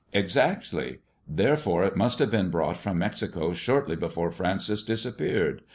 "Exactly 0.23 0.97
1 1.27 1.35
Therefore 1.35 1.83
it 1.83 1.95
must 1.95 2.17
have 2.17 2.31
been 2.31 2.49
brought 2.49 2.75
from 2.77 2.97
Alexico 3.03 3.53
shortly 3.53 3.95
before 3.95 4.31
Francis 4.31 4.81
disappeared. 4.81 5.61